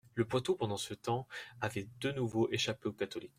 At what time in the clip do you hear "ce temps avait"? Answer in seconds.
0.77-1.87